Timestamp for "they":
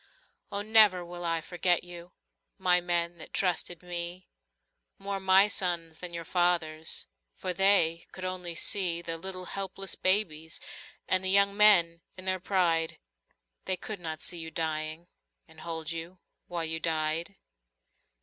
7.53-8.07, 13.65-13.77